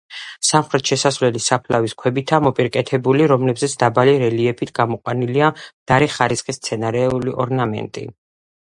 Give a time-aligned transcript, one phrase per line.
[0.47, 8.11] სამხრეთი შესასვლელი საფლავის ქვებითაა მოპირკეთებული, რომლებზეც დაბალი რელიეფით გამოყვანილია მდარე ხარისხის მცენარეული ორნამენტი.